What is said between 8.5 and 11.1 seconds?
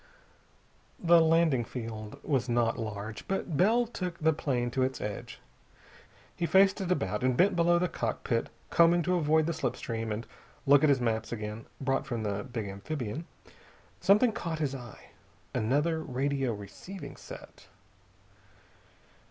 combing to avoid the slip stream and look at his